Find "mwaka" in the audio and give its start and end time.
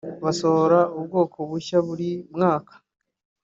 2.35-2.73